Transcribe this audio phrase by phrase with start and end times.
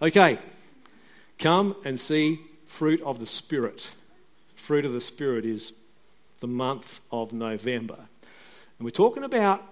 [0.00, 0.38] Okay,
[1.38, 3.92] come and see fruit of the Spirit.
[4.54, 5.72] Fruit of the Spirit is
[6.40, 7.96] the month of November.
[8.78, 9.64] And we're talking about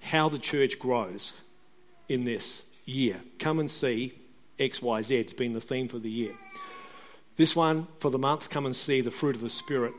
[0.00, 1.34] how the church grows
[2.08, 3.20] in this year.
[3.38, 4.14] Come and see
[4.58, 5.10] XYZ.
[5.10, 6.32] It's been the theme for the year.
[7.36, 9.92] This one for the month, come and see the fruit of the Spirit.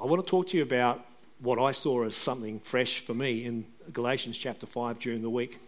[0.00, 1.04] I want to talk to you about
[1.40, 5.60] what I saw as something fresh for me in Galatians chapter 5 during the week.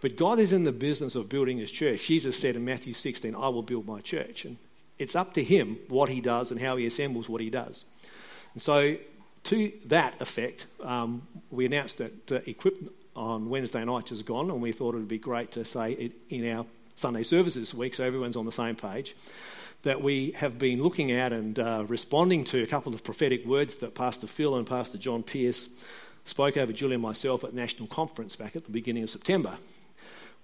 [0.00, 2.06] But God is in the business of building his church.
[2.06, 4.44] Jesus said in Matthew 16, I will build my church.
[4.44, 4.56] And
[4.98, 7.84] it's up to him what he does and how he assembles what he does.
[8.52, 8.96] And so,
[9.44, 12.40] to that effect, um, we announced that uh,
[13.14, 16.12] on Wednesday night has gone, and we thought it would be great to say it
[16.30, 19.14] in our Sunday services this week so everyone's on the same page.
[19.82, 23.76] That we have been looking at and uh, responding to a couple of prophetic words
[23.78, 25.68] that Pastor Phil and Pastor John Pierce
[26.24, 29.58] spoke over Julie and myself at National Conference back at the beginning of September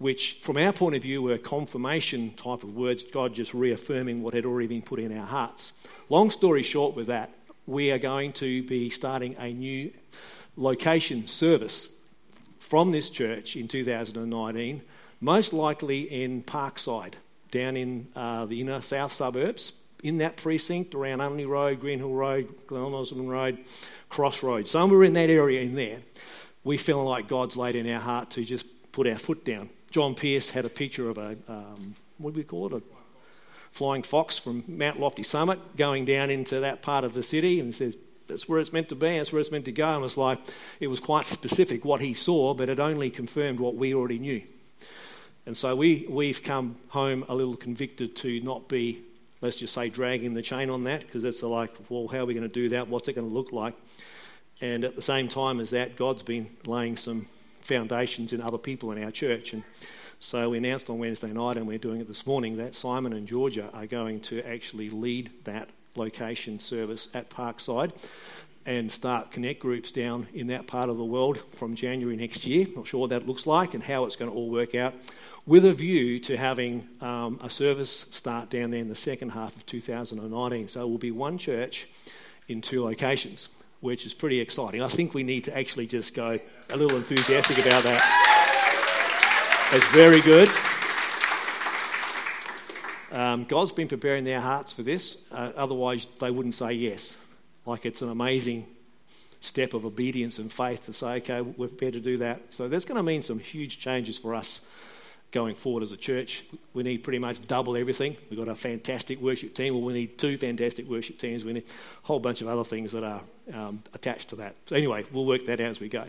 [0.03, 4.35] which, from our point of view, were confirmation type of words, God just reaffirming what
[4.35, 5.73] had already been put in our hearts.
[6.09, 7.31] Long story short, with that,
[7.67, 9.93] we are going to be starting a new
[10.57, 11.89] location service
[12.59, 14.83] from this church in 2019,
[15.21, 17.15] most likely in Parkside,
[17.53, 22.67] down in uh, the inner south suburbs, in that precinct around Unley Road, Greenhill Road,
[22.67, 23.59] Glen Osmond Road,
[24.09, 25.99] Crossroads, somewhere in that area in there.
[26.65, 30.15] We feel like God's laid in our heart to just put our foot down John
[30.15, 32.83] Pierce had a picture of a, um, what do we call it?
[32.83, 32.83] A
[33.73, 37.75] flying fox from Mount Lofty Summit going down into that part of the city and
[37.75, 39.87] says, that's where it's meant to be, that's where it's meant to go.
[39.87, 40.39] And it was like,
[40.81, 44.41] it was quite specific what he saw, but it only confirmed what we already knew.
[45.45, 49.03] And so we, we've come home a little convicted to not be,
[49.43, 52.33] let's just say, dragging the chain on that, because it's like, well, how are we
[52.33, 52.89] going to do that?
[52.89, 53.75] What's it going to look like?
[54.63, 57.27] And at the same time as that, God's been laying some
[57.63, 59.53] foundations in other people in our church.
[59.53, 59.63] And
[60.21, 63.27] so we announced on Wednesday night, and we're doing it this morning, that Simon and
[63.27, 67.93] Georgia are going to actually lead that location service at Parkside
[68.65, 72.67] and start connect groups down in that part of the world from January next year.
[72.77, 74.95] Not sure what that looks like and how it's going to all work out,
[75.45, 79.57] with a view to having um, a service start down there in the second half
[79.57, 80.69] of 2019.
[80.69, 81.89] So it will be one church
[82.47, 83.49] in two locations
[83.83, 84.81] which is pretty exciting.
[84.81, 86.39] I think we need to actually just go
[86.71, 88.01] a little enthusiastic about that.
[89.73, 90.49] It's very good.
[93.11, 97.17] Um, God's been preparing their hearts for this, uh, otherwise, they wouldn't say yes.
[97.67, 98.67] Like it's an amazing
[99.41, 102.41] step of obedience and faith to say, okay, we're prepared to do that.
[102.53, 104.61] So that's going to mean some huge changes for us
[105.33, 106.45] going forward as a church.
[106.75, 108.17] We need pretty much double everything.
[108.29, 111.43] We've got a fantastic worship team, or we need two fantastic worship teams.
[111.45, 113.23] We need a whole bunch of other things that are
[113.53, 114.55] um, attached to that.
[114.67, 116.05] So, anyway, we'll work that out as we go.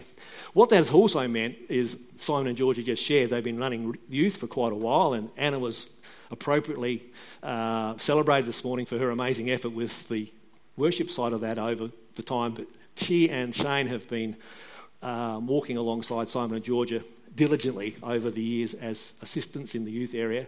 [0.51, 4.35] What that has also meant is Simon and Georgia just shared they've been running youth
[4.35, 5.89] for quite a while, and Anna was
[6.29, 7.03] appropriately
[7.41, 10.31] uh, celebrated this morning for her amazing effort with the
[10.75, 12.53] worship side of that over the time.
[12.53, 14.35] But she and Shane have been
[15.01, 17.03] um, walking alongside Simon and Georgia
[17.35, 20.47] diligently over the years as assistants in the youth area,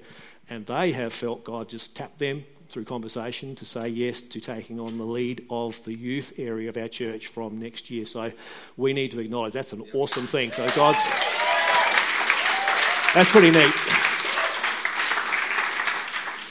[0.49, 4.79] and they have felt God just tap them through conversation to say yes to taking
[4.79, 8.05] on the lead of the youth area of our church from next year.
[8.05, 8.31] So
[8.75, 10.51] we need to acknowledge that's an awesome thing.
[10.51, 10.99] So God's
[13.13, 13.73] that's pretty neat.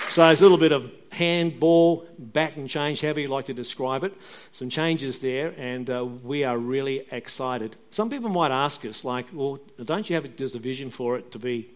[0.08, 4.04] So there's a little bit of handball, bat and change, however you like to describe
[4.04, 4.12] it.
[4.52, 7.76] Some changes there, and uh, we are really excited.
[7.90, 11.30] Some people might ask us, like, well, don't you have just a vision for it
[11.32, 11.70] to be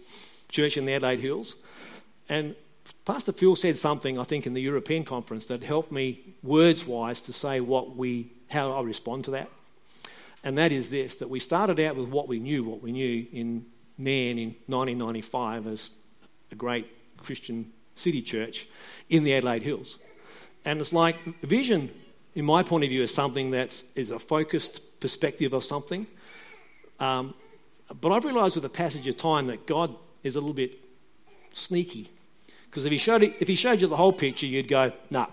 [0.51, 1.55] church in the Adelaide Hills?
[2.29, 2.55] And
[3.05, 7.21] Pastor Phil said something, I think, in the European conference that helped me, words wise,
[7.23, 9.49] to say what we, how I respond to that.
[10.45, 13.27] And that is this that we started out with what we knew, what we knew
[13.33, 13.67] in
[13.99, 15.91] Nairne in 1995 as
[16.53, 16.87] a great
[17.19, 18.67] Christian City Church
[19.09, 19.99] in the Adelaide Hills.
[20.65, 21.91] And it's like vision,
[22.35, 26.07] in my point of view, is something that is a focused perspective of something.
[27.01, 27.35] Um,
[28.01, 30.79] but I've realised with the passage of time that God is a little bit
[31.53, 32.11] sneaky.
[32.67, 35.27] Because if he, showed if he showed you the whole picture, you'd go, nah.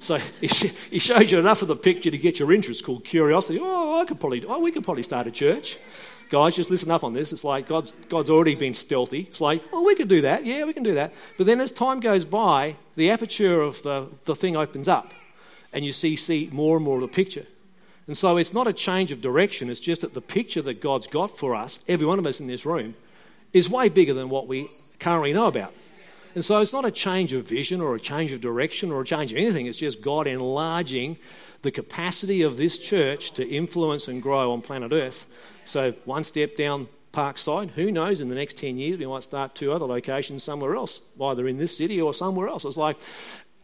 [0.00, 3.58] So he showed you enough of the picture to get your interest called curiosity.
[3.62, 5.78] Oh, I could probably, oh, we could probably start a church
[6.28, 7.32] guys, just listen up on this.
[7.32, 9.20] It's like God's, God's already been stealthy.
[9.30, 10.44] It's like, oh, we could do that.
[10.44, 11.12] Yeah, we can do that.
[11.36, 15.12] But then as time goes by, the aperture of the, the thing opens up
[15.72, 17.46] and you see, see more and more of the picture.
[18.06, 21.06] And so it's not a change of direction, it's just that the picture that God's
[21.06, 22.94] got for us, every one of us in this room,
[23.52, 25.74] is way bigger than what we currently know about.
[26.38, 29.04] And so it's not a change of vision or a change of direction or a
[29.04, 31.18] change of anything, it's just God enlarging
[31.62, 35.26] the capacity of this church to influence and grow on planet Earth.
[35.64, 37.70] So, one step down Parkside.
[37.70, 41.02] Who knows, in the next 10 years, we might start two other locations somewhere else,
[41.20, 42.64] either in this city or somewhere else.
[42.64, 42.98] It's like,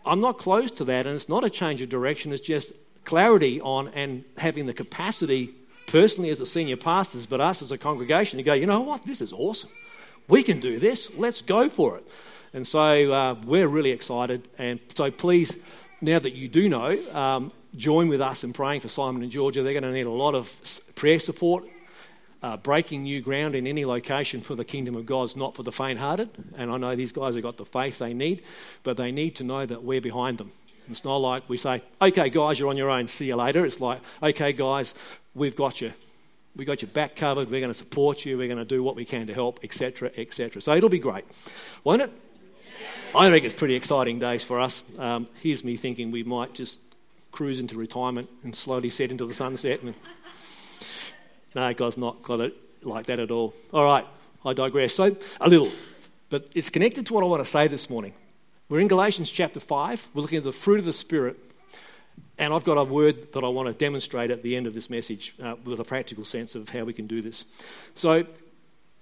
[0.04, 2.72] I'm not close to that, and it's not a change of direction, it's just
[3.04, 5.54] clarity on and having the capacity,
[5.86, 9.06] personally as a senior pastors, but us as a congregation, to go, you know what,
[9.06, 9.70] this is awesome.
[10.26, 12.08] We can do this, let's go for it.
[12.54, 14.48] And so uh, we're really excited.
[14.56, 15.58] And so please,
[16.00, 19.62] now that you do know, um, join with us in praying for Simon and Georgia.
[19.62, 21.64] They're going to need a lot of prayer support.
[22.42, 25.62] Uh, breaking new ground in any location for the kingdom of God is not for
[25.62, 26.28] the faint hearted.
[26.56, 28.42] And I know these guys have got the faith they need,
[28.82, 30.50] but they need to know that we're behind them.
[30.90, 33.64] It's not like we say, okay, guys, you're on your own, see you later.
[33.64, 34.94] It's like, okay, guys,
[35.34, 35.94] we've got you.
[36.54, 37.50] We've got your back covered.
[37.50, 38.36] We're going to support you.
[38.36, 40.60] We're going to do what we can to help, etc., etc.
[40.60, 41.24] So it'll be great,
[41.82, 42.12] won't it?
[43.14, 44.82] I think it's pretty exciting days for us.
[44.98, 46.80] Um, here's me thinking we might just
[47.30, 49.82] cruise into retirement and slowly set into the sunset.
[49.82, 49.94] And...
[51.54, 52.54] no, God's not got it
[52.84, 53.54] like that at all.
[53.72, 54.06] All right,
[54.44, 54.94] I digress.
[54.94, 55.70] So, a little,
[56.30, 58.14] but it's connected to what I want to say this morning.
[58.68, 60.08] We're in Galatians chapter 5.
[60.14, 61.36] We're looking at the fruit of the Spirit.
[62.38, 64.90] And I've got a word that I want to demonstrate at the end of this
[64.90, 67.44] message uh, with a practical sense of how we can do this.
[67.94, 68.24] So,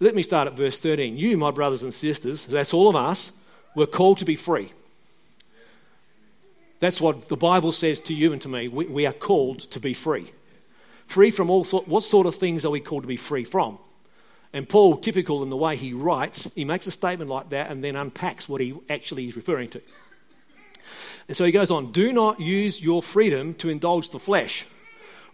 [0.00, 1.16] let me start at verse 13.
[1.16, 3.32] You, my brothers and sisters, that's all of us,
[3.74, 4.72] were called to be free.
[6.80, 8.68] That's what the Bible says to you and to me.
[8.68, 10.32] We, we are called to be free.
[11.06, 13.78] Free from all sort, what sort of things are we called to be free from?
[14.52, 17.82] And Paul, typical in the way he writes, he makes a statement like that and
[17.82, 19.80] then unpacks what he actually is referring to.
[21.28, 24.66] And so he goes on Do not use your freedom to indulge the flesh.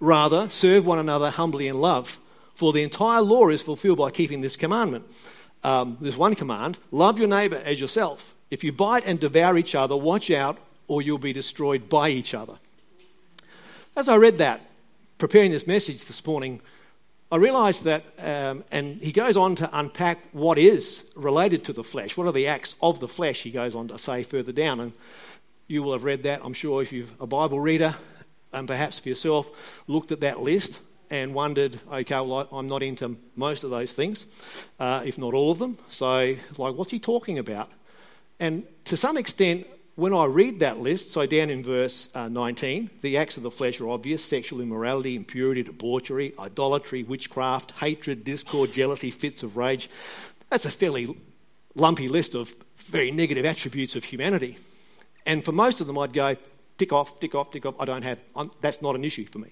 [0.00, 2.18] Rather, serve one another humbly in love.
[2.54, 5.06] For the entire law is fulfilled by keeping this commandment.
[5.64, 8.34] Um, there's one command love your neighbor as yourself.
[8.50, 12.34] If you bite and devour each other, watch out or you'll be destroyed by each
[12.34, 12.54] other.
[13.94, 14.62] As I read that,
[15.18, 16.60] preparing this message this morning,
[17.30, 21.84] I realized that, um, and he goes on to unpack what is related to the
[21.84, 22.16] flesh.
[22.16, 24.80] What are the acts of the flesh, he goes on to say further down.
[24.80, 24.92] And
[25.66, 27.96] you will have read that, I'm sure, if you're a Bible reader,
[28.52, 33.16] and perhaps for yourself, looked at that list and wondered, okay, well, I'm not into
[33.36, 34.26] most of those things,
[34.78, 35.78] uh, if not all of them.
[35.90, 37.70] So, like, what's he talking about?
[38.40, 39.66] And to some extent,
[39.96, 43.50] when I read that list, so down in verse uh, 19, the acts of the
[43.50, 49.90] flesh are obvious sexual immorality, impurity, debauchery, idolatry, witchcraft, hatred, discord, jealousy, fits of rage.
[50.50, 51.16] That's a fairly
[51.74, 54.58] lumpy list of very negative attributes of humanity.
[55.26, 56.36] And for most of them, I'd go,
[56.78, 57.74] tick off, tick off, tick off.
[57.80, 59.50] I don't have, I'm, that's not an issue for me.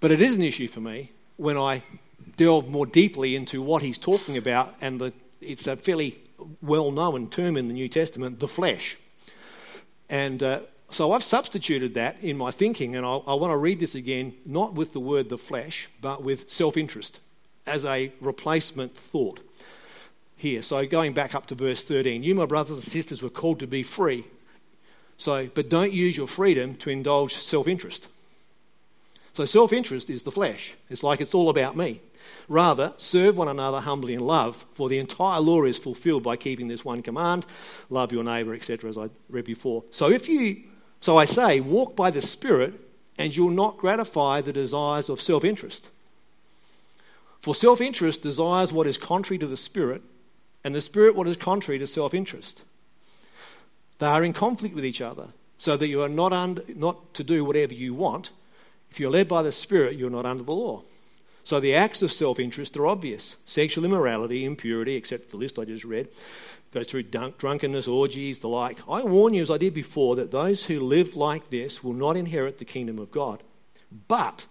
[0.00, 1.82] But it is an issue for me when I
[2.36, 6.18] delve more deeply into what he's talking about, and the, it's a fairly
[6.60, 8.96] well known term in the New Testament, the flesh.
[10.08, 10.60] And uh,
[10.90, 14.34] so I've substituted that in my thinking, and I'll, I want to read this again,
[14.44, 17.20] not with the word the flesh, but with self interest
[17.66, 19.40] as a replacement thought
[20.36, 20.62] here.
[20.62, 23.66] So going back up to verse 13, you, my brothers and sisters, were called to
[23.66, 24.26] be free.
[25.16, 28.08] So, but don't use your freedom to indulge self interest.
[29.36, 30.72] So self interest is the flesh.
[30.88, 32.00] It's like it's all about me.
[32.48, 36.68] Rather, serve one another humbly in love, for the entire law is fulfilled by keeping
[36.68, 37.44] this one command
[37.90, 39.84] love your neighbour, etc., as I read before.
[39.90, 40.62] So, if you,
[41.02, 42.80] so I say, walk by the Spirit,
[43.18, 45.90] and you'll not gratify the desires of self interest.
[47.42, 50.00] For self interest desires what is contrary to the Spirit,
[50.64, 52.62] and the Spirit what is contrary to self interest.
[53.98, 55.28] They are in conflict with each other,
[55.58, 58.30] so that you are not, not to do whatever you want.
[58.90, 60.82] If you're led by the Spirit, you're not under the law.
[61.44, 65.64] So the acts of self interest are obvious sexual immorality, impurity, except the list I
[65.64, 66.08] just read,
[66.72, 68.80] goes through dunk, drunkenness, orgies, the like.
[68.88, 72.16] I warn you, as I did before, that those who live like this will not
[72.16, 73.42] inherit the kingdom of God.
[74.08, 74.46] But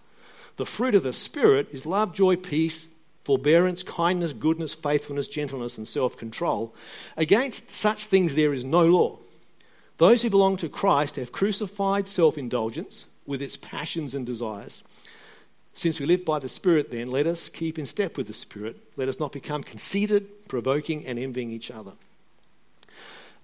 [0.55, 2.87] the fruit of the Spirit is love, joy, peace,
[3.25, 6.73] forbearance, kindness, goodness, faithfulness, gentleness, and self control.
[7.17, 9.19] Against such things there is no law.
[9.97, 14.83] Those who belong to Christ have crucified self indulgence with its passions and desires.
[15.73, 18.77] Since we live by the Spirit, then, let us keep in step with the Spirit.
[18.95, 21.91] Let us not become conceited, provoking, and envying each other.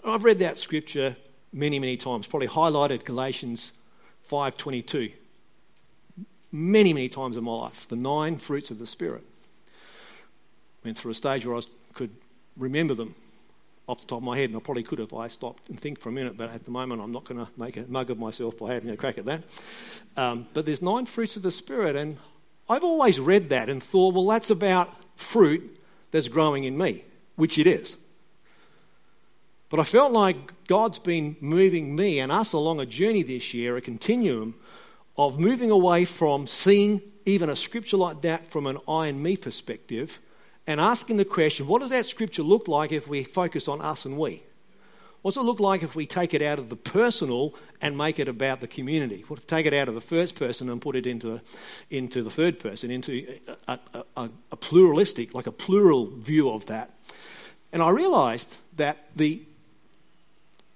[0.06, 1.18] I've read that scripture
[1.52, 3.74] many, many times, probably highlighted Galatians
[4.30, 5.12] 5.22
[6.52, 9.24] many, many times in my life, the nine fruits of the Spirit.
[10.84, 11.62] Went through a stage where I
[11.94, 12.12] could
[12.58, 13.16] remember them
[13.88, 15.14] off the top of my head, and I probably could have.
[15.14, 17.52] I stopped and think for a minute, but at the moment I'm not going to
[17.58, 19.44] make a mug of myself by having a crack at that.
[20.16, 22.18] Um, but there's nine fruits of the Spirit, and
[22.70, 25.80] I've always read that and thought, well, that's about fruit
[26.12, 27.04] that's growing in me,
[27.36, 27.98] which it is.
[29.70, 33.78] But I felt like God's been moving me and us along a journey this year,
[33.78, 34.56] a continuum
[35.18, 39.38] of moving away from seeing even a scripture like that from an I and me
[39.38, 40.20] perspective
[40.68, 44.06] and asking the question what does that scripture look like if we focus on us
[44.06, 44.44] and we?
[45.22, 48.28] What's it look like if we take it out of the personal and make it
[48.28, 49.24] about the community?
[49.28, 51.42] What if take it out of the first person and put it into, the,
[51.92, 56.66] into the third person, into a, a, a, a pluralistic, like a plural view of
[56.68, 56.98] that?
[57.72, 59.44] And I realized that the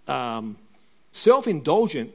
[0.07, 0.57] um,
[1.11, 2.13] self indulgent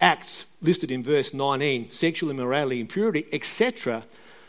[0.00, 4.04] acts listed in verse 19, sexual immorality, impurity, etc.,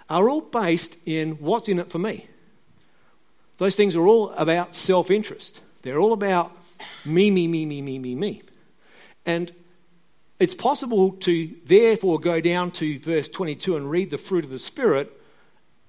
[0.09, 2.27] are all based in what's in it for me.
[3.57, 5.62] Those things are all about self interest.
[5.81, 6.51] They're all about
[7.05, 8.41] me, me, me, me, me, me, me.
[9.25, 9.51] And
[10.39, 14.59] it's possible to therefore go down to verse 22 and read the fruit of the
[14.59, 15.12] Spirit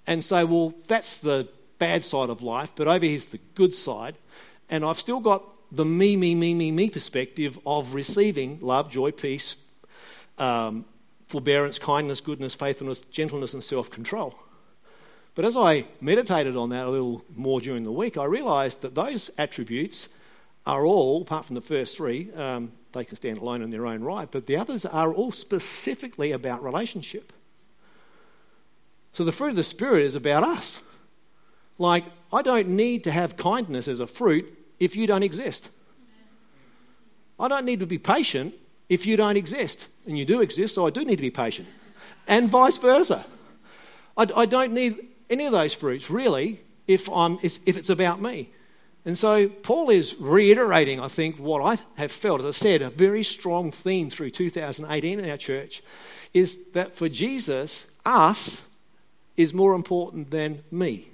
[0.06, 4.16] and say, well, that's the bad side of life, but over here's the good side.
[4.68, 9.11] And I've still got the me, me, me, me, me perspective of receiving love, joy,
[9.11, 9.56] peace,
[10.38, 10.85] um,
[11.26, 14.35] forbearance, kindness, goodness, faithfulness, gentleness, and self control.
[15.35, 18.95] But as I meditated on that a little more during the week, I realized that
[18.95, 20.09] those attributes
[20.64, 24.02] are all, apart from the first three, um, they can stand alone in their own
[24.02, 27.33] right, but the others are all specifically about relationship.
[29.12, 30.80] So the fruit of the Spirit is about us.
[31.78, 34.47] Like, I don't need to have kindness as a fruit
[34.80, 35.68] if you don't exist.
[37.38, 38.54] I don't need to be patient
[38.88, 39.88] if you don't exist.
[40.07, 41.69] And you do exist, so I do need to be patient.
[42.26, 43.25] And vice versa.
[44.16, 48.50] I, I don't need any of those fruits, really, if, I'm, if it's about me.
[49.05, 52.90] And so Paul is reiterating, I think, what I have felt, as I said, a
[52.90, 55.83] very strong theme through 2018 in our church
[56.35, 58.62] is that for Jesus, us
[59.37, 61.09] is more important than me.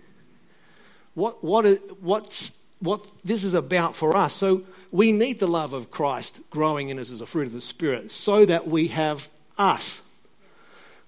[1.14, 1.66] What, what,
[2.00, 4.34] what's, what this is about for us.
[4.34, 7.60] So we need the love of Christ growing in us as a fruit of the
[7.60, 10.02] Spirit so that we have us.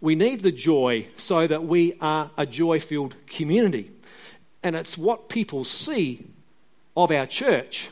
[0.00, 3.90] We need the joy so that we are a joy filled community.
[4.62, 6.26] And it's what people see
[6.96, 7.90] of our church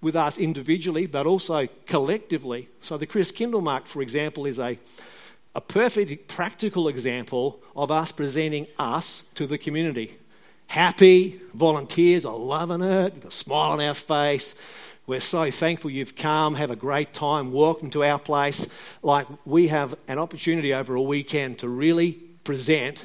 [0.00, 2.68] with us individually, but also collectively.
[2.80, 4.78] So, the Christkindlmarkt, for example, is a,
[5.54, 10.16] a perfect practical example of us presenting us to the community.
[10.70, 14.54] Happy, volunteers are loving it, got a smile on our face.
[15.04, 16.54] We're so thankful you've come.
[16.54, 17.50] Have a great time.
[17.52, 18.68] Welcome to our place.
[19.02, 22.12] Like, we have an opportunity over a weekend to really
[22.44, 23.04] present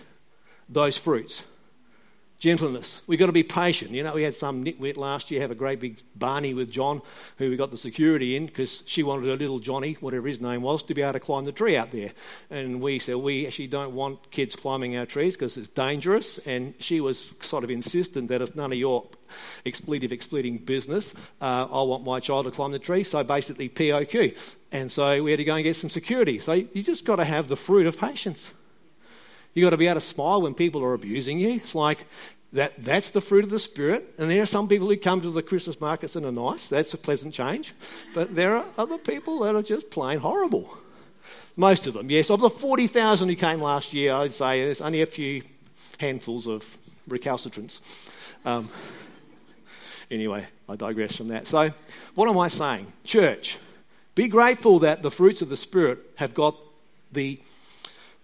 [0.69, 1.43] those fruits
[2.45, 3.01] Gentleness.
[3.07, 3.89] We've got to be patient.
[3.89, 7.01] You know, we had some nitwit last year have a great big Barney with John,
[7.39, 10.61] who we got the security in because she wanted her little Johnny, whatever his name
[10.61, 12.11] was, to be able to climb the tree out there.
[12.51, 16.37] And we said, we actually don't want kids climbing our trees because it's dangerous.
[16.45, 19.07] And she was sort of insistent that it's none of your
[19.65, 21.15] expletive expleting business.
[21.41, 23.03] Uh, I want my child to climb the tree.
[23.03, 24.37] So basically, POQ.
[24.71, 26.37] And so we had to go and get some security.
[26.37, 28.51] So you just got to have the fruit of patience.
[29.55, 31.51] You've got to be able to smile when people are abusing you.
[31.51, 32.05] It's like
[32.55, 34.13] that, that's the fruit of the Spirit.
[34.17, 36.67] And there are some people who come to the Christmas markets and are nice.
[36.67, 37.73] That's a pleasant change.
[38.13, 40.77] But there are other people that are just plain horrible.
[41.57, 42.29] Most of them, yes.
[42.29, 45.41] Of the 40,000 who came last year, I'd say there's only a few
[45.99, 46.63] handfuls of
[47.09, 47.81] recalcitrants.
[48.45, 48.69] Um,
[50.09, 51.47] anyway, I digress from that.
[51.47, 51.71] So,
[52.13, 52.87] what am I saying?
[53.03, 53.57] Church,
[54.15, 56.55] be grateful that the fruits of the Spirit have got
[57.11, 57.37] the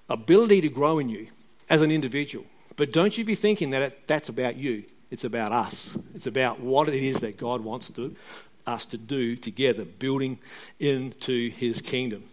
[0.09, 1.27] ability to grow in you
[1.69, 2.45] as an individual.
[2.81, 4.85] But don't you be thinking that it, that's about you.
[5.11, 5.95] It's about us.
[6.15, 8.15] It's about what it is that God wants to,
[8.65, 10.39] us to do together, building
[10.79, 12.23] into his kingdom.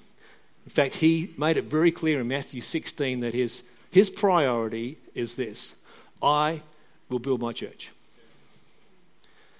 [0.64, 5.35] In fact, he made it very clear in Matthew 16 that his, his priority is
[5.35, 5.75] this
[6.23, 6.62] I
[7.11, 7.90] will build my church.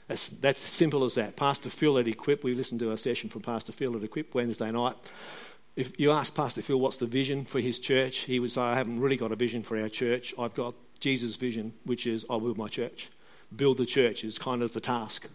[0.07, 1.37] That's, that's simple as that.
[1.37, 4.71] Pastor Phil at Equip, we listened to a session from Pastor Phil at Equip Wednesday
[4.71, 4.97] night.
[5.76, 8.75] If you ask Pastor Phil what's the vision for his church, he would say, I
[8.75, 10.34] haven't really got a vision for our church.
[10.38, 13.10] I've got Jesus' vision, which is, I build my church.
[13.54, 15.28] Build the church is kind of the task.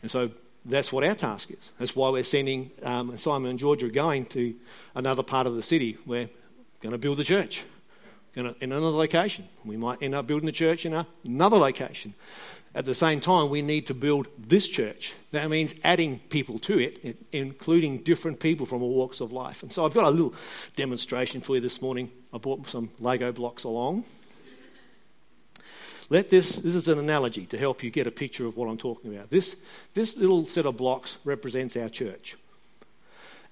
[0.00, 0.30] And so
[0.64, 1.72] that's what our task is.
[1.78, 4.54] That's why we're sending um, Simon and Georgia going to
[4.94, 5.98] another part of the city.
[6.06, 6.30] We're
[6.80, 7.64] going to build the church
[8.34, 9.46] in another location.
[9.64, 12.14] We might end up building the church in another location.
[12.74, 15.12] At the same time, we need to build this church.
[15.30, 19.62] That means adding people to it, including different people from all walks of life.
[19.62, 20.34] And so I've got a little
[20.74, 22.10] demonstration for you this morning.
[22.32, 24.04] I brought some Lego blocks along.
[26.08, 28.78] Let this, this is an analogy to help you get a picture of what I'm
[28.78, 29.30] talking about.
[29.30, 29.56] This,
[29.94, 32.36] this little set of blocks represents our church.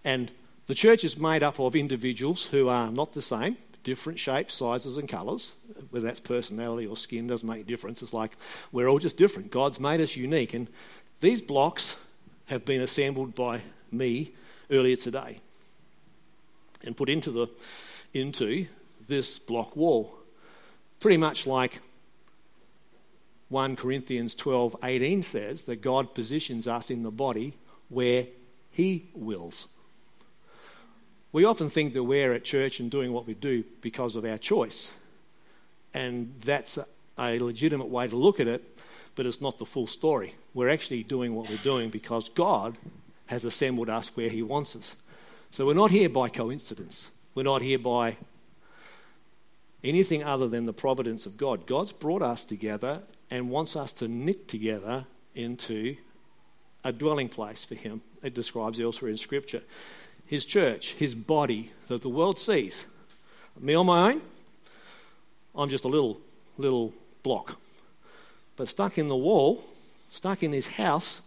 [0.03, 0.31] And
[0.67, 4.97] the church is made up of individuals who are not the same, different shapes, sizes,
[4.97, 5.55] and colours.
[5.91, 8.03] Whether that's personality or skin doesn't make a difference.
[8.03, 8.33] It's like
[8.73, 9.51] we're all just different.
[9.51, 10.55] God's made us unique.
[10.55, 10.69] And
[11.21, 11.97] these blocks
[12.47, 14.33] have been assembled by me
[14.71, 15.41] earlier today
[16.85, 17.47] and put into the
[18.13, 18.67] into
[19.07, 20.15] this block wall.
[20.99, 21.81] Pretty much like
[23.49, 27.57] 1 Corinthians 12 18 says that God positions us in the body
[27.89, 28.27] where
[28.71, 29.67] He wills.
[31.33, 34.39] We often think that we're at church and doing what we do because of our
[34.39, 34.91] choice.
[35.95, 36.79] And that's
[37.19, 38.79] a legitimate way to look at it,
[39.15, 40.35] but it's not the full story.
[40.55, 42.77] We're actually doing what we're doing because God
[43.27, 44.97] has assembled us where He wants us.
[45.53, 47.11] So we're not here by coincidence.
[47.35, 48.17] We're not here by
[49.85, 51.67] anything other than the providence of God.
[51.67, 55.97] God's brought us together and wants us to knit together into
[56.85, 58.03] a dwelling place for Him.
[58.23, 59.63] It describes elsewhere in Scripture.
[60.31, 62.85] His church, His body that the world sees.
[63.61, 64.23] Me on my own,
[65.57, 66.21] I'm just a little,
[66.57, 66.95] little
[67.25, 67.61] block.
[68.55, 69.61] But stuck in the wall,
[70.09, 71.21] stuck in this house,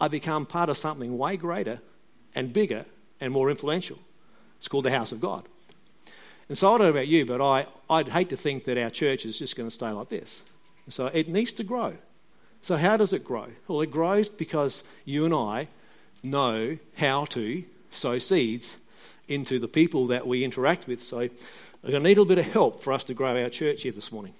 [0.00, 1.80] I become part of something way greater
[2.34, 2.86] and bigger
[3.20, 4.00] and more influential.
[4.58, 5.44] It's called the house of God.
[6.48, 8.90] And so I don't know about you, but I, I'd hate to think that our
[8.90, 10.42] church is just going to stay like this.
[10.88, 11.94] So it needs to grow.
[12.62, 13.46] So, how does it grow?
[13.68, 15.68] Well, it grows because you and I
[16.24, 18.76] know how to sow seeds
[19.28, 21.02] into the people that we interact with.
[21.02, 21.28] So,
[21.82, 23.82] we're going to need a little bit of help for us to grow our church
[23.82, 24.34] here this morning.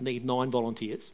[0.00, 1.12] need nine volunteers.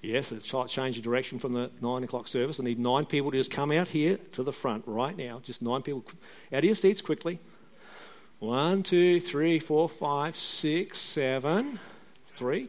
[0.00, 2.58] Yes, it's change the direction from the nine o'clock service.
[2.58, 5.40] I need nine people to just come out here to the front right now.
[5.44, 6.04] Just nine people
[6.52, 7.38] out of your seats quickly.
[8.40, 11.78] One, two, three, four, five, six, seven,
[12.34, 12.68] three,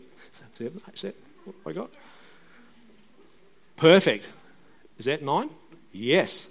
[0.53, 1.15] seven, eight, seven.
[1.45, 1.89] What I got?
[3.77, 4.27] Perfect.
[4.99, 5.49] Is that nine?
[5.91, 6.49] Yes.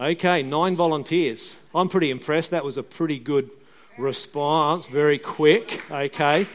[0.00, 1.56] Okay, nine volunteers.
[1.74, 2.52] I'm pretty impressed.
[2.52, 3.50] That was a pretty good
[3.98, 4.86] response.
[4.86, 5.90] Very quick.
[5.90, 6.46] Okay.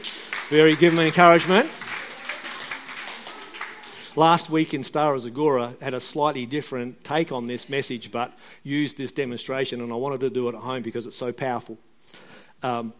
[0.48, 1.68] Very give me encouragement.
[4.16, 8.32] Last week in Stara Zagora had a slightly different take on this message, but
[8.62, 11.76] used this demonstration, and I wanted to do it at home because it's so powerful.
[12.62, 12.94] Um,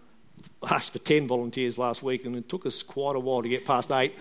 [0.70, 3.64] asked for 10 volunteers last week, and it took us quite a while to get
[3.64, 4.14] past eight.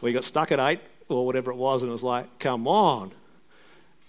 [0.00, 3.10] We got stuck at eight, or whatever it was, and it was like, come on.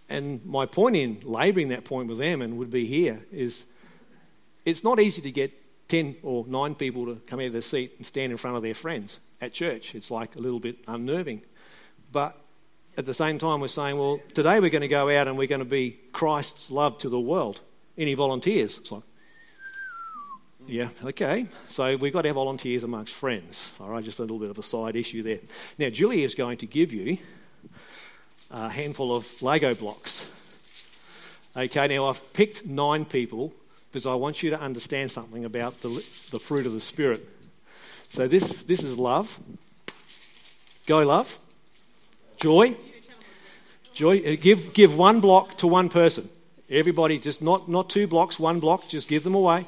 [0.10, 3.66] And my point in labouring that point with them, and would be here, is
[4.66, 5.51] it's not easy to get
[5.87, 8.63] 10 or 9 people to come out of their seat and stand in front of
[8.63, 9.96] their friends at church.
[9.96, 11.42] It's like a little bit unnerving.
[12.11, 12.37] But
[12.98, 15.48] at the same time, we're saying, well, today we're going to go out and we're
[15.48, 17.61] going to be Christ's love to the world.
[17.98, 18.77] Any volunteers?
[18.77, 19.03] It's like,
[20.68, 21.48] yeah, okay.
[21.68, 23.72] So we've got to have volunteers amongst friends.
[23.79, 25.39] All right, just a little bit of a side issue there.
[25.77, 27.18] Now, Julie is going to give you
[28.53, 30.29] a handful of Lego blocks.
[31.57, 33.51] Okay, now I've picked nine people
[33.92, 35.89] because I want you to understand something about the,
[36.31, 37.27] the fruit of the Spirit.
[38.09, 39.39] So this, this is love.
[40.85, 41.39] Go, love.
[42.37, 42.75] Joy.
[43.94, 44.20] Joy.
[44.20, 46.29] Uh, give, give one block to one person.
[46.70, 49.66] Everybody, just not, not two blocks, one block, just give them away.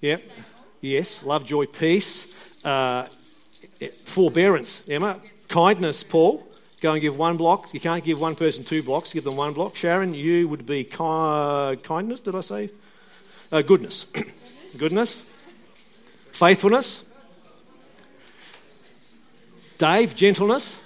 [0.00, 0.18] Yeah.
[0.80, 1.22] Yes.
[1.22, 2.26] Love, joy, peace.
[2.64, 3.06] Uh,
[4.04, 5.20] forbearance, Emma.
[5.48, 6.46] Kindness, Paul.
[6.80, 7.72] Go and give one block.
[7.72, 9.76] You can't give one person two blocks, give them one block.
[9.76, 10.96] Sharon, you would be ki-
[11.82, 12.70] kindness, did I say?
[13.50, 14.06] Uh, goodness.
[14.76, 15.22] goodness.
[16.32, 17.04] Faithfulness.
[19.78, 20.78] Dave, gentleness.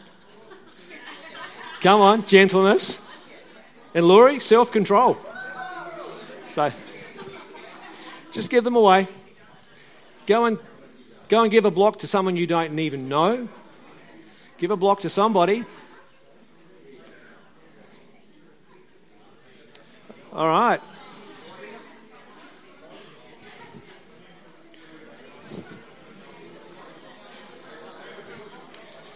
[1.81, 2.99] Come on, gentleness.
[3.95, 5.17] And Laurie, self control.
[6.49, 6.73] So
[8.31, 9.09] just give them away.
[10.27, 10.59] Go and,
[11.29, 13.49] go and give a block to someone you don't even know.
[14.59, 15.65] Give a block to somebody.
[20.33, 20.81] All right.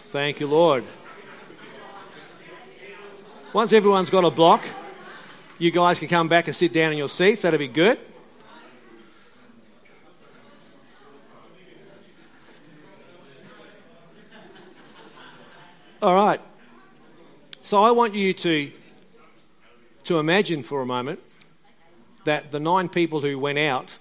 [0.09, 0.83] Thank you, Lord.
[3.53, 4.63] Once everyone's got a block,
[5.57, 7.43] you guys can come back and sit down in your seats.
[7.43, 7.97] That'll be good.
[16.01, 16.41] All right.
[17.61, 18.71] So I want you to,
[20.05, 21.19] to imagine for a moment
[22.23, 23.97] that the nine people who went out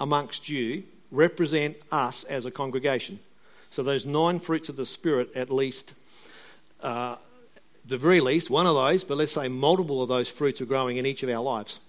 [0.00, 3.18] amongst you represent us as a congregation.
[3.70, 5.94] So those nine fruits of the Spirit, at least,
[6.82, 7.16] uh,
[7.86, 10.96] the very least, one of those, but let's say multiple of those fruits are growing
[10.96, 11.80] in each of our lives.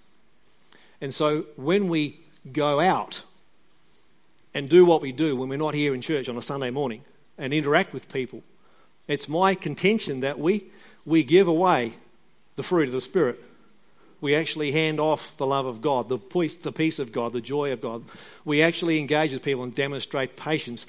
[0.99, 2.19] And so when we
[2.51, 3.23] go out
[4.53, 7.03] and do what we do when we're not here in church on a Sunday morning
[7.37, 8.43] and interact with people,
[9.07, 10.65] it's my contention that we,
[11.05, 11.93] we give away
[12.57, 13.41] the fruit of the Spirit.
[14.19, 17.39] We actually hand off the love of God, the peace, the peace of God, the
[17.39, 18.03] joy of God.
[18.43, 20.85] We actually engage with people and demonstrate patience.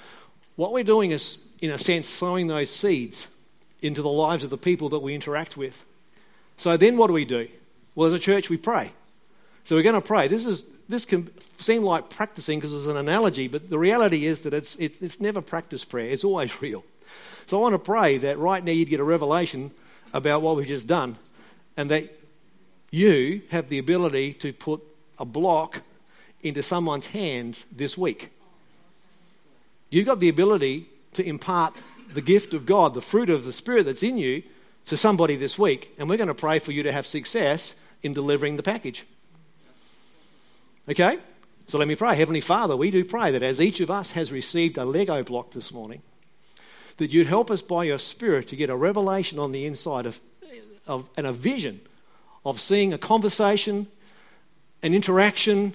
[0.57, 3.29] What we're doing is, in a sense, sowing those seeds
[3.83, 5.85] into the lives of the people that we interact with.
[6.57, 7.49] So then what do we do?
[7.95, 8.93] Well, as a church, we pray.
[9.63, 10.27] So we're going to pray.
[10.27, 14.41] This is this can seem like practicing because it's an analogy, but the reality is
[14.43, 16.83] that it's, it's, it's never practice prayer, it's always real.
[17.47, 19.71] So I want to pray that right now you'd get a revelation
[20.15, 21.19] about what we've just done
[21.79, 22.13] and that
[22.91, 24.83] you have the ability to put
[25.17, 25.83] a block
[26.43, 28.31] into someone's hands this week.
[29.89, 31.81] You've got the ability to impart
[32.13, 34.43] the gift of God, the fruit of the Spirit that's in you,
[34.87, 38.13] to somebody this week, and we're going to pray for you to have success in
[38.13, 39.05] delivering the package.
[40.89, 41.19] Okay?
[41.69, 42.17] So let me pray.
[42.17, 45.53] Heavenly Father, we do pray that as each of us has received a Lego block
[45.53, 46.03] this morning,
[46.97, 50.21] that you'd help us by your Spirit to get a revelation on the inside of,
[50.89, 51.81] of and a vision
[52.45, 53.87] of seeing a conversation,
[54.83, 55.75] an interaction,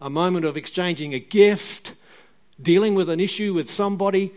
[0.00, 1.94] a moment of exchanging a gift,
[2.60, 4.32] dealing with an issue with somebody.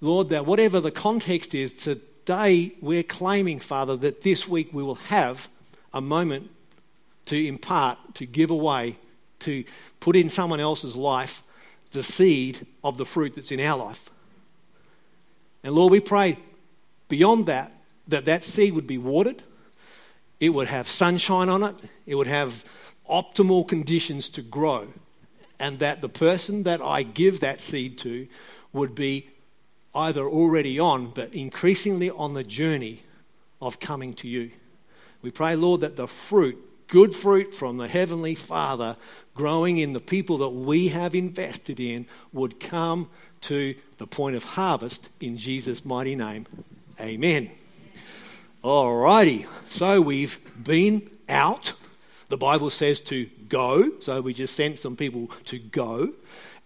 [0.00, 4.94] Lord, that whatever the context is, today we're claiming, Father, that this week we will
[4.96, 5.48] have
[5.92, 6.50] a moment
[7.26, 8.96] to impart, to give away,
[9.40, 9.64] to
[10.00, 11.42] put in someone else's life
[11.92, 14.10] the seed of the fruit that's in our life.
[15.62, 16.38] And Lord, we pray
[17.08, 17.72] beyond that,
[18.06, 19.42] that that seed would be watered,
[20.40, 22.64] it would have sunshine on it, it would have
[23.08, 24.88] optimal conditions to grow,
[25.58, 28.28] and that the person that I give that seed to
[28.72, 29.28] would be
[29.94, 33.02] either already on, but increasingly on the journey
[33.60, 34.50] of coming to you.
[35.22, 38.96] We pray, Lord, that the fruit good fruit from the Heavenly Father
[39.34, 43.08] growing in the people that we have invested in would come
[43.42, 46.46] to the point of harvest in Jesus' mighty name.
[47.00, 47.50] Amen.
[48.64, 51.74] Alrighty, so we've been out.
[52.28, 56.14] The Bible says to go, so we just sent some people to go.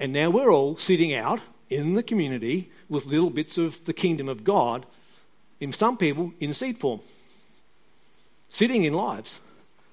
[0.01, 4.27] And now we're all sitting out in the community with little bits of the kingdom
[4.27, 4.87] of God,
[5.61, 7.01] in some people in seed form,
[8.49, 9.39] sitting in lives.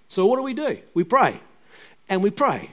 [0.07, 0.79] So, what do we do?
[0.93, 1.41] We pray.
[2.07, 2.69] And we pray.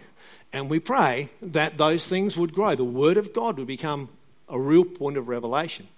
[0.52, 2.76] And we pray that those things would grow.
[2.76, 4.08] The Word of God would become
[4.48, 5.88] a real point of revelation.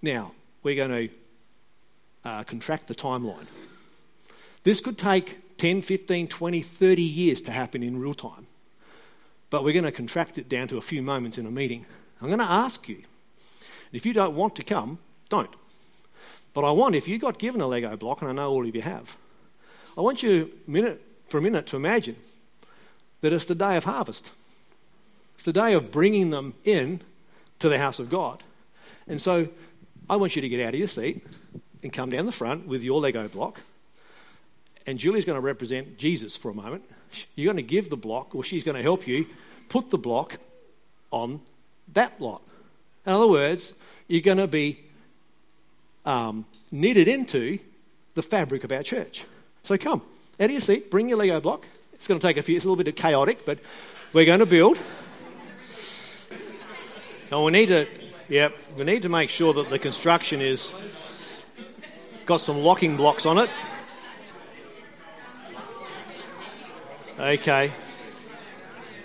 [0.00, 1.14] Now, we're going to
[2.24, 3.46] uh, contract the timeline.
[4.64, 8.46] This could take 10, 15, 20, 30 years to happen in real time.
[9.50, 11.84] But we're going to contract it down to a few moments in a meeting.
[12.20, 13.02] I'm going to ask you.
[13.92, 15.50] If you don't want to come, don't.
[16.54, 18.74] But I want, if you got given a Lego block, and I know all of
[18.74, 19.16] you have,
[19.96, 22.16] I want you minute, for a minute to imagine
[23.20, 24.30] that it's the day of harvest.
[25.34, 27.00] It's the day of bringing them in
[27.58, 28.42] to the house of God.
[29.06, 29.48] And so
[30.08, 31.24] I want you to get out of your seat
[31.82, 33.60] and come down the front with your Lego block.
[34.86, 36.84] And Julie's going to represent Jesus for a moment.
[37.34, 39.26] You're going to give the block, or she's going to help you
[39.68, 40.38] put the block
[41.10, 41.40] on
[41.92, 42.42] that block.
[43.06, 43.74] In other words,
[44.08, 44.80] you're going to be
[46.04, 47.58] um, knitted into
[48.14, 49.24] the fabric of our church.
[49.62, 50.02] So come,
[50.40, 51.66] out of your seat, bring your Lego block.
[51.94, 53.58] It's going to take a few, it's a little bit chaotic, but
[54.12, 54.78] we're going to build.
[57.30, 57.86] And we need to,
[58.28, 60.72] yep, we need to make sure that the construction is
[62.26, 63.50] got some locking blocks on it.
[67.18, 67.70] Okay.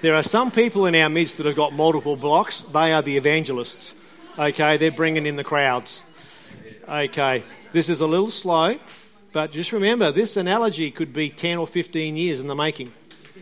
[0.02, 2.62] There are some people in our midst that have got multiple blocks.
[2.64, 3.96] They are the evangelists.
[4.38, 6.04] Okay, they're bringing in the crowds.
[6.88, 8.78] Okay, this is a little slow.
[9.34, 12.94] But just remember, this analogy could be 10 or 15 years in the making.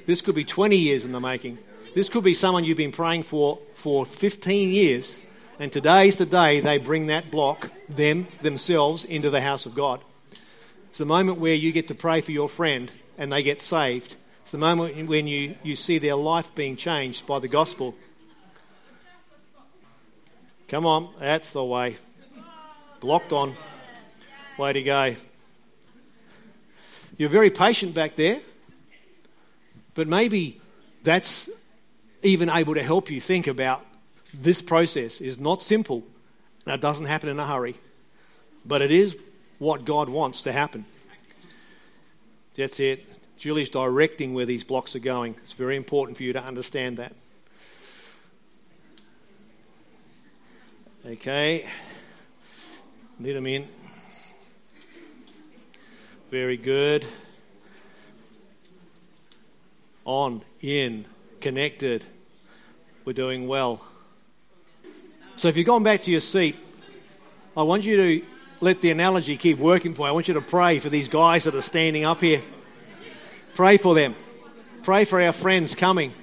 [0.06, 1.58] This could be 20 years in the making.
[1.94, 5.18] This could be someone you've been praying for for 15 years,
[5.60, 10.02] and today's the day they bring that block, them, themselves, into the house of God.
[10.89, 14.15] It's the moment where you get to pray for your friend and they get saved.
[14.41, 17.96] It's the moment when you, you see their life being changed by the gospel.
[20.68, 21.98] Come on, that's the way.
[23.00, 23.56] Blocked on.
[24.58, 25.15] Way to go.
[27.18, 28.41] You're very patient back there,
[29.94, 30.60] but maybe
[31.04, 31.50] that's
[32.24, 33.85] even able to help you think about
[34.41, 36.04] this process is not simple
[36.65, 37.76] and it doesn't happen in a hurry,
[38.65, 39.15] but it is
[39.60, 40.86] what God wants to happen.
[42.56, 43.06] That's it.
[43.38, 45.36] Julie's directing where these blocks are going.
[45.43, 47.13] It's very important for you to understand that.
[51.06, 51.67] Okay.
[53.19, 53.67] Lead them in.
[56.32, 57.06] Very good.
[60.06, 61.06] On, in,
[61.41, 62.06] connected.
[63.04, 63.86] We're doing well.
[65.38, 66.56] So if you've gone back to your seat,
[67.58, 68.26] I want you to
[68.62, 70.10] let the analogy keep working for you.
[70.10, 72.41] I want you to pray for these guys that are standing up here.
[73.54, 74.15] Pray for them.
[74.84, 76.13] Pray for our friends coming.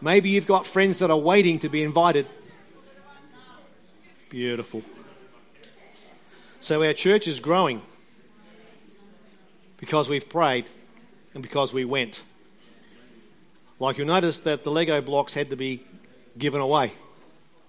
[0.00, 2.26] Maybe you've got friends that are waiting to be invited.
[4.28, 4.82] Beautiful.
[6.60, 7.82] So our church is growing
[9.78, 10.66] because we've prayed
[11.34, 12.22] and because we went.
[13.80, 15.82] Like you'll notice that the Lego blocks had to be
[16.38, 16.92] given away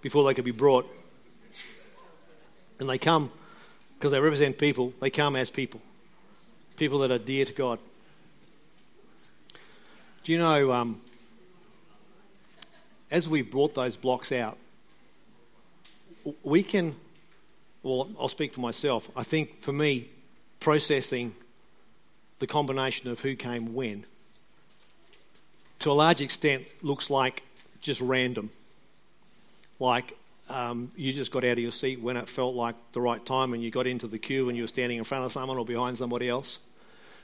[0.08, 0.90] before they could be brought.
[2.80, 3.30] And they come,
[4.00, 5.82] because they represent people, they come as people.
[6.78, 7.78] People that are dear to God.
[10.24, 11.02] Do you know, um,
[13.12, 14.58] as we've brought those blocks out,
[16.42, 16.96] we can,
[17.84, 19.10] well, I'll speak for myself.
[19.14, 20.08] I think for me,
[20.62, 21.36] processing
[22.40, 24.06] the combination of who came when,
[25.80, 27.44] to a large extent, looks like
[27.82, 28.52] just random.
[29.80, 30.18] Like
[30.50, 33.54] um, you just got out of your seat when it felt like the right time
[33.54, 35.66] and you got into the queue and you were standing in front of someone or
[35.66, 36.60] behind somebody else.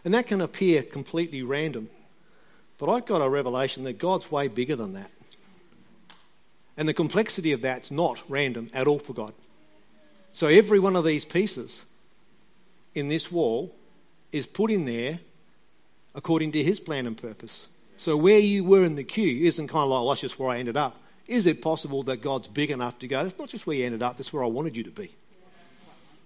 [0.06, 1.90] And that can appear completely random.
[2.78, 5.10] But I got a revelation that God's way bigger than that.
[6.76, 9.34] And the complexity of that's not random at all for God.
[10.34, 11.86] So every one of these pieces
[12.96, 13.74] in this wall
[14.32, 15.20] is put in there
[16.16, 17.68] according to his plan and purpose.
[17.98, 20.50] So where you were in the queue isn't kind of like, well, that's just where
[20.50, 21.00] I ended up.
[21.28, 24.04] Is it possible that God's big enough to go, that's not just where you ended
[24.04, 25.16] up, that's where I wanted you to be?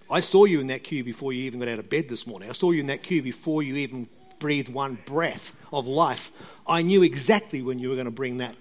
[0.09, 2.49] I saw you in that queue before you even got out of bed this morning.
[2.49, 4.07] I saw you in that queue before you even
[4.39, 6.31] breathed one breath of life.
[6.65, 8.55] I knew exactly when you were going to bring that,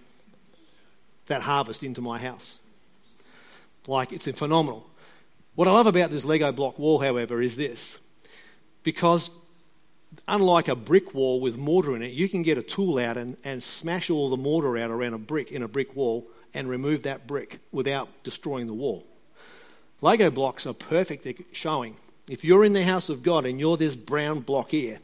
[1.26, 2.58] that harvest into my house.
[3.86, 4.88] Like, it's phenomenal.
[5.54, 7.98] What I love about this Lego block wall, however, is this.
[8.82, 9.30] Because
[10.28, 13.36] unlike a brick wall with mortar in it, you can get a tool out and,
[13.44, 17.02] and smash all the mortar out around a brick in a brick wall and remove
[17.02, 19.06] that brick without destroying the wall.
[20.00, 21.96] Lego blocks are perfect at showing.
[22.28, 24.98] If you're in the house of God and you're this brown block here,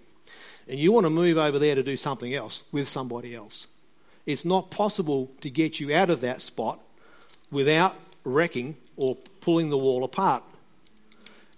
[0.69, 3.67] and you want to move over there to do something else with somebody else,
[4.27, 6.81] it's not possible to get you out of that spot
[7.51, 10.43] without wrecking or pulling the wall apart.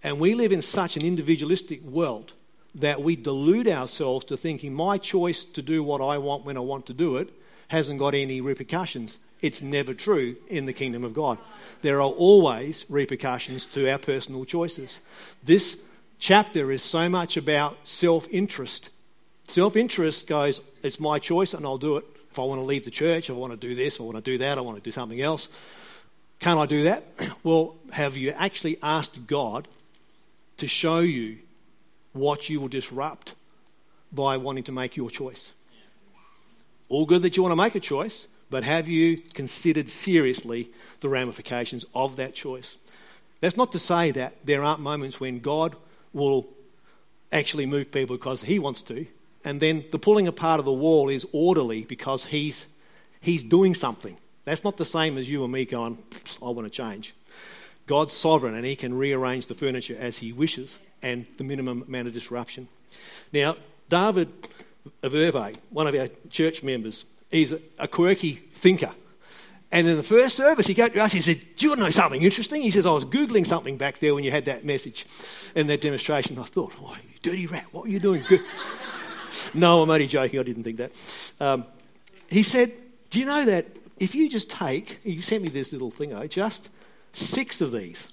[0.03, 2.33] And we live in such an individualistic world
[2.75, 6.61] that we delude ourselves to thinking my choice to do what I want when I
[6.61, 7.33] want to do it
[7.69, 9.19] hasn't got any repercussions.
[9.41, 11.39] It's never true in the kingdom of God.
[11.83, 15.01] There are always repercussions to our personal choices.
[15.43, 15.79] This
[16.19, 18.91] chapter is so much about self interest.
[19.49, 22.05] Self interest goes, it's my choice and I'll do it.
[22.31, 24.05] If I want to leave the church, if I want to do this, if I
[24.05, 25.49] want to do that, I want to do something else.
[26.41, 27.05] Can I do that?
[27.45, 29.69] Well, have you actually asked God
[30.57, 31.39] to show you
[32.15, 33.35] what you will disrupt
[34.11, 35.53] by wanting to make your choice.
[36.89, 41.09] All good that you want to make a choice, but have you considered seriously the
[41.09, 42.77] ramifications of that choice?
[43.41, 45.77] That's not to say that there aren't moments when God
[46.13, 46.47] will
[47.33, 49.07] actually move people because He wants to,
[49.45, 52.67] and then the pulling apart of the wall is orderly because He's,
[53.21, 54.17] he's doing something.
[54.45, 55.99] That's not the same as you and me going,
[56.41, 57.15] I want to change.
[57.87, 62.09] God's sovereign and He can rearrange the furniture as He wishes and the minimum amount
[62.09, 62.69] of disruption.
[63.33, 63.57] Now,
[63.89, 64.29] David
[65.03, 68.93] Verve, one of our church members, he's a, quirky thinker.
[69.73, 72.23] And in the first service, he came to us, he said, Do you know something
[72.23, 72.63] interesting?
[72.63, 75.05] He says, I was Googling something back there when you had that message
[75.57, 76.39] and that demonstration.
[76.39, 78.25] I thought, oh, you dirty rat, what were you doing?
[79.55, 80.93] no, I'm only joking, I didn't think that.
[81.41, 81.65] Um,
[82.29, 82.73] he said,
[83.11, 83.67] Do you know that
[83.99, 86.69] if you just take, he sent me this little thing, oh, just
[87.13, 88.09] six of these,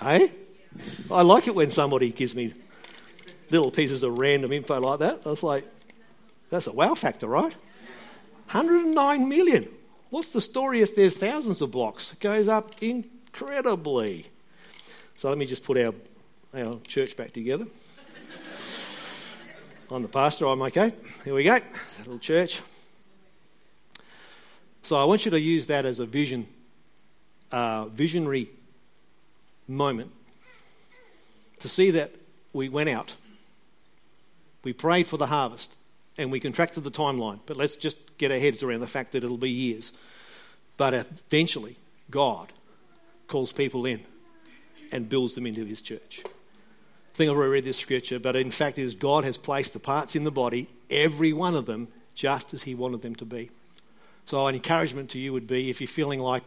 [0.00, 0.32] Hey?
[1.10, 2.54] I like it when somebody gives me
[3.50, 5.20] little pieces of random info like that.
[5.26, 5.66] I was like,
[6.48, 7.54] that's a wow factor, right?
[8.50, 9.68] 109 million.
[10.10, 12.12] What's the story if there's thousands of blocks?
[12.12, 14.26] It goes up incredibly.
[15.16, 15.94] So let me just put our,
[16.54, 17.66] our church back together.
[19.90, 20.92] I'm the pastor, I'm okay.
[21.24, 21.58] Here we go,
[21.98, 22.60] little church.
[24.82, 26.46] So I want you to use that as a vision,
[27.52, 28.50] uh, visionary
[29.68, 30.10] moment
[31.60, 32.12] to see that
[32.52, 33.14] we went out,
[34.64, 35.76] we prayed for the harvest,
[36.16, 37.40] and we contracted the timeline.
[37.46, 39.92] But let's just get our heads around the fact that it'll be years.
[40.76, 41.76] But eventually,
[42.10, 42.52] God
[43.26, 44.00] calls people in
[44.92, 46.22] and builds them into his church.
[46.24, 49.78] I think I've already read this scripture, but in fact, is God has placed the
[49.78, 53.50] parts in the body, every one of them, just as He wanted them to be.
[54.24, 56.42] So, an encouragement to you would be if you're feeling like,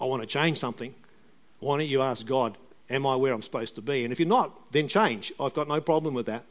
[0.00, 0.94] I want to change something,
[1.58, 2.56] why don't you ask God,
[2.88, 4.04] Am I where I'm supposed to be?
[4.04, 5.32] And if you're not, then change.
[5.40, 6.44] I've got no problem with that.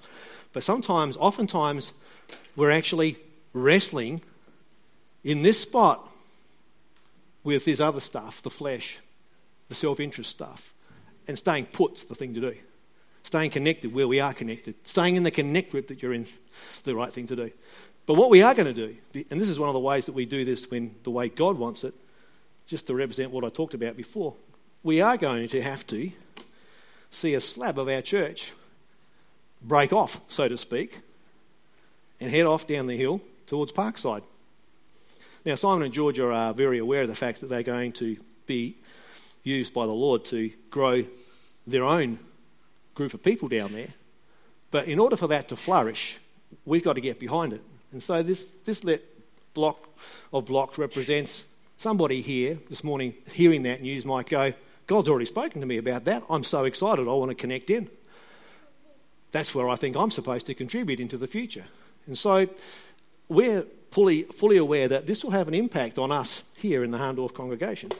[0.55, 1.91] But sometimes, oftentimes,
[2.55, 3.17] we're actually
[3.51, 4.21] wrestling
[5.21, 6.09] in this spot
[7.43, 8.99] with this other stuff, the flesh,
[9.67, 10.73] the self interest stuff.
[11.27, 12.55] And staying put's the thing to do.
[13.23, 14.75] Staying connected where we are connected.
[14.87, 16.25] Staying in the connect group that you're in
[16.85, 17.51] the right thing to do.
[18.05, 20.13] But what we are going to do, and this is one of the ways that
[20.13, 21.93] we do this when the way God wants it,
[22.65, 24.35] just to represent what I talked about before,
[24.83, 26.11] we are going to have to
[27.09, 28.53] see a slab of our church
[29.67, 30.99] break off, so to speak,
[32.19, 34.23] and head off down the hill towards Parkside.
[35.45, 38.17] Now, Simon and Georgia are uh, very aware of the fact that they're going to
[38.45, 38.75] be
[39.43, 41.03] used by the Lord to grow
[41.67, 42.19] their own
[42.95, 43.89] group of people down there.
[44.71, 46.17] But in order for that to flourish,
[46.65, 47.61] we've got to get behind it.
[47.91, 48.83] And so this, this
[49.53, 49.87] block
[50.33, 51.45] of blocks represents
[51.77, 54.53] somebody here this morning hearing that news might go,
[54.87, 56.23] God's already spoken to me about that.
[56.29, 57.07] I'm so excited.
[57.07, 57.89] I want to connect in.
[59.35, 61.65] That's where I think I'm supposed to contribute into the future.
[62.07, 62.47] And so
[63.27, 66.97] we're fully, fully aware that this will have an impact on us here in the
[66.99, 67.91] Hahndorf congregation.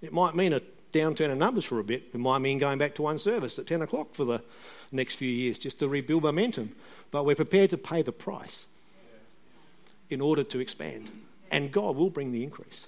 [0.00, 0.60] It might mean a
[0.92, 2.04] downturn in numbers for a bit.
[2.14, 4.40] It might mean going back to one service at 10 o'clock for the
[4.92, 6.70] next few years just to rebuild momentum.
[7.10, 8.68] But we're prepared to pay the price
[10.08, 11.10] in order to expand.
[11.50, 12.86] And God will bring the increase.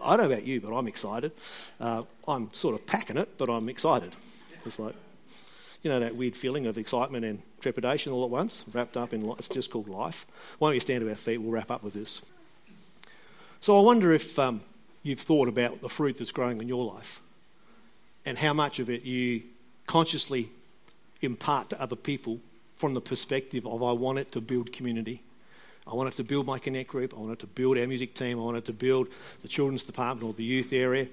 [0.00, 1.32] I don't know about you, but I'm excited.
[1.80, 4.12] Uh, I'm sort of packing it, but I'm excited.
[4.64, 4.94] It's like,
[5.82, 9.28] you know, that weird feeling of excitement and trepidation all at once, wrapped up in,
[9.38, 10.26] it's just called life.
[10.58, 11.38] Why don't we stand to our feet?
[11.38, 12.20] We'll wrap up with this.
[13.60, 14.60] So I wonder if um,
[15.02, 17.20] you've thought about the fruit that's growing in your life
[18.24, 19.42] and how much of it you
[19.86, 20.50] consciously
[21.22, 22.40] impart to other people
[22.76, 25.22] from the perspective of I want it to build community.
[25.86, 27.14] I want it to build my Connect group.
[27.14, 28.38] I want it to build our music team.
[28.38, 29.08] I want it to build
[29.42, 31.08] the children's department or the youth area.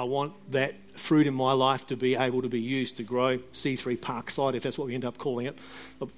[0.00, 3.36] I want that fruit in my life to be able to be used to grow
[3.36, 5.58] C3 Parkside, if that's what we end up calling it.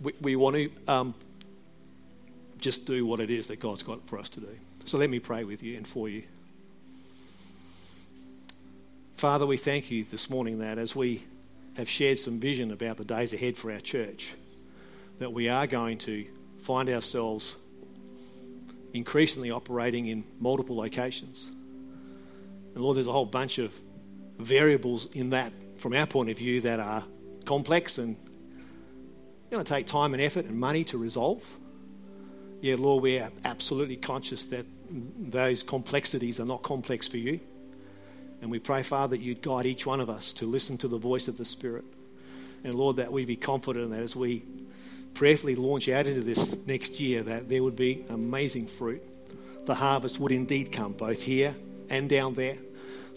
[0.01, 1.15] We, we want to um,
[2.61, 4.57] just do what it is that God's got for us to do.
[4.85, 6.23] So let me pray with you and for you.
[9.17, 11.25] Father, we thank you this morning that as we
[11.77, 14.35] have shared some vision about the days ahead for our church,
[15.19, 16.25] that we are going to
[16.63, 17.57] find ourselves
[18.95, 21.51] increasingly operating in multiple locations.
[22.75, 23.75] And Lord, there's a whole bunch of
[24.39, 27.05] variables in that, from our point of view, that are
[27.45, 28.17] complex and
[29.51, 31.47] going to take time and effort and money to resolve.
[32.61, 37.41] Yeah, Lord, we are absolutely conscious that those complexities are not complex for you.
[38.41, 40.99] And we pray, Father, that you'd guide each one of us to listen to the
[40.99, 41.85] voice of the Spirit.
[42.65, 44.45] And Lord, that we be confident that as we
[45.15, 49.03] prayerfully launch out into this next year, that there would be amazing fruit.
[49.67, 51.55] The harvest would indeed come, both here
[51.91, 52.57] and down there.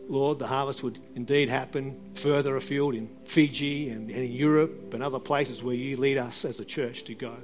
[0.08, 5.01] Lord, the harvest would indeed happen further afield in Fiji and, and in Europe and
[5.01, 7.36] other places where you lead us as a church to go.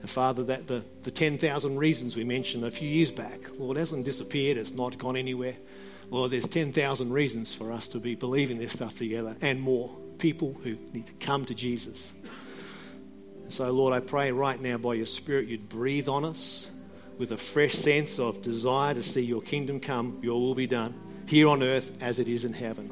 [0.00, 4.04] And Father, that the, the 10,000 reasons we mentioned a few years back, Lord, hasn't
[4.04, 5.54] disappeared, it's not gone anywhere.
[6.10, 9.90] Lord, there's 10,000 reasons for us to be believing this stuff together and more.
[10.18, 12.12] People who need to come to Jesus.
[13.42, 16.70] And so, Lord, I pray right now by your Spirit you'd breathe on us
[17.18, 20.94] with a fresh sense of desire to see your kingdom come, your will be done,
[21.26, 22.90] here on earth as it is in heaven.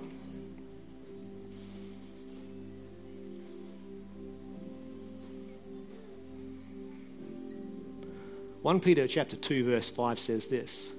[8.62, 10.92] One Peter chapter two verse five says this: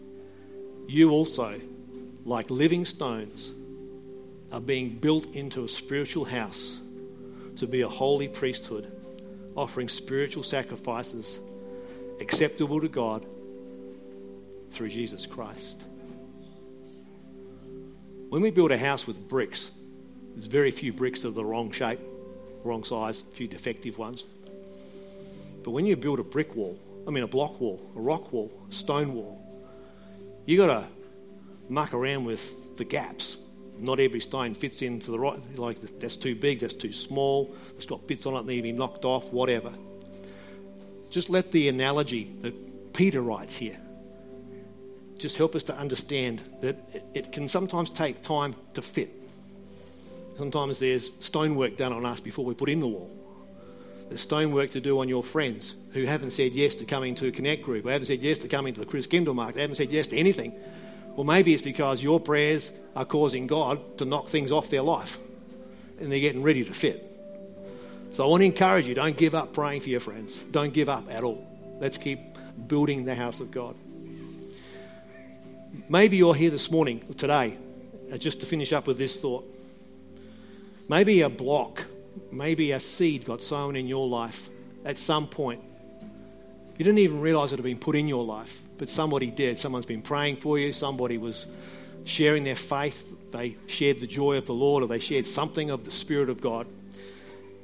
[0.88, 1.62] You also,
[2.26, 3.54] like living stones,
[4.52, 6.80] are being built into a spiritual house
[7.56, 8.92] to be a holy priesthood
[9.56, 11.40] offering spiritual sacrifices
[12.20, 13.26] acceptable to God
[14.72, 15.84] through Jesus Christ.
[18.30, 19.72] When we build a house with bricks,
[20.32, 22.00] there's very few bricks of the wrong shape,
[22.64, 24.26] wrong size, a few defective ones.
[25.64, 28.52] But when you build a brick wall, I mean a block wall, a rock wall,
[28.70, 29.40] a stone wall,
[30.46, 30.88] you got to
[31.70, 33.38] muck around with the gaps
[33.80, 37.86] not every stone fits into the right, like that's too big, that's too small, it's
[37.86, 39.74] got bits on it that need to be knocked off, whatever.
[41.14, 43.78] Just let the analogy that Peter writes here
[45.18, 46.76] just help us to understand that
[47.14, 49.10] it can sometimes take time to fit.
[50.38, 53.10] Sometimes there's stonework done on us before we put in the wall.
[54.10, 57.64] There's stonework to do on your friends who haven't said yes to coming to Connect
[57.64, 60.18] group, who haven't said yes to coming to the Christkindlmarkt, they haven't said yes to
[60.18, 60.54] anything
[61.16, 65.20] well, maybe it's because your prayers are causing God to knock things off their life
[66.00, 67.13] and they're getting ready to fit.
[68.14, 70.38] So I want to encourage you don't give up praying for your friends.
[70.38, 71.48] Don't give up at all.
[71.80, 72.20] Let's keep
[72.68, 73.76] building the house of God.
[75.90, 77.58] Maybe you're here this morning, today,
[78.12, 79.52] uh, just to finish up with this thought.
[80.88, 81.86] Maybe a block,
[82.32, 84.48] maybe a seed got sown in your life
[84.86, 85.64] at some point.
[86.78, 89.58] You didn't even realize it had been put in your life, but somebody did.
[89.58, 91.48] Someone's been praying for you, somebody was
[92.04, 95.84] sharing their faith, they shared the joy of the Lord, or they shared something of
[95.84, 96.68] the Spirit of God.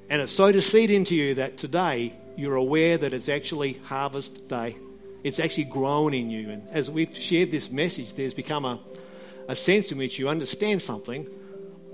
[0.09, 4.47] And it's sowed a seed into you that today you're aware that it's actually harvest
[4.47, 4.75] day.
[5.23, 6.49] It's actually grown in you.
[6.49, 8.79] And as we've shared this message, there's become a,
[9.47, 11.27] a sense in which you understand something.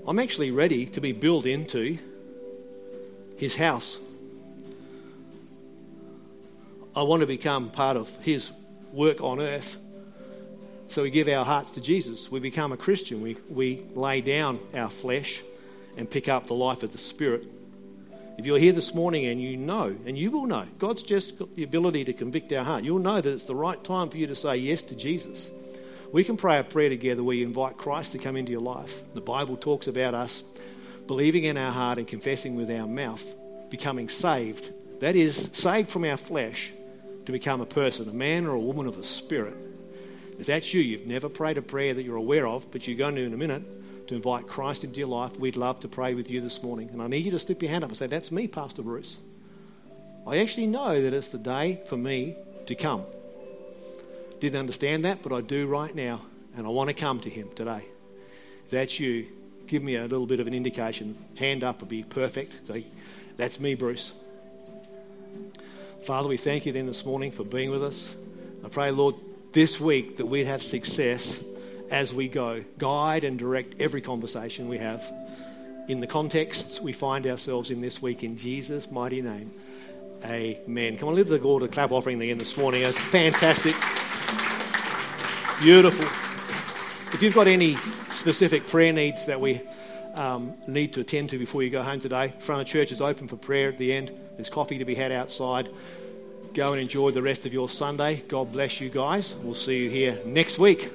[0.06, 1.98] I'm actually ready to be built into
[3.36, 3.98] his house.
[6.94, 8.50] I want to become part of his
[8.92, 9.76] work on earth.
[10.88, 12.30] So we give our hearts to Jesus.
[12.30, 13.20] We become a Christian.
[13.20, 15.42] We, we lay down our flesh
[15.98, 17.44] and pick up the life of the Spirit.
[18.38, 21.54] If you're here this morning and you know, and you will know, God's just got
[21.54, 22.84] the ability to convict our heart.
[22.84, 25.50] You'll know that it's the right time for you to say yes to Jesus.
[26.12, 29.02] We can pray a prayer together where you invite Christ to come into your life.
[29.14, 30.42] The Bible talks about us
[31.06, 33.24] believing in our heart and confessing with our mouth,
[33.70, 34.70] becoming saved.
[35.00, 36.72] That is, saved from our flesh
[37.24, 39.56] to become a person, a man or a woman of the Spirit.
[40.38, 43.14] If that's you, you've never prayed a prayer that you're aware of, but you're going
[43.14, 43.62] to in a minute,
[44.06, 46.90] to invite Christ into your life, we'd love to pray with you this morning.
[46.90, 49.18] And I need you to slip your hand up and say, That's me, Pastor Bruce.
[50.26, 52.36] I actually know that it's the day for me
[52.66, 53.04] to come.
[54.40, 56.22] Didn't understand that, but I do right now,
[56.56, 57.84] and I want to come to Him today.
[58.70, 59.26] That's you,
[59.66, 61.16] give me a little bit of an indication.
[61.36, 62.66] Hand up would be perfect.
[62.66, 62.86] Say,
[63.36, 64.12] That's me, Bruce.
[66.02, 68.14] Father, we thank you then this morning for being with us.
[68.64, 69.16] I pray, Lord,
[69.52, 71.42] this week that we'd have success
[71.90, 72.64] as we go.
[72.78, 75.02] Guide and direct every conversation we have
[75.88, 79.52] in the contexts we find ourselves in this week in Jesus' mighty name.
[80.24, 80.96] Amen.
[80.98, 82.82] Come on, lift the Gordon clap offering again this morning.
[82.82, 83.74] It's fantastic.
[85.62, 86.04] Beautiful.
[87.14, 87.76] If you've got any
[88.08, 89.60] specific prayer needs that we
[90.14, 93.28] um, need to attend to before you go home today, front of church is open
[93.28, 94.10] for prayer at the end.
[94.34, 95.68] There's coffee to be had outside.
[96.54, 98.22] Go and enjoy the rest of your Sunday.
[98.28, 99.34] God bless you guys.
[99.34, 100.90] We'll see you here next week.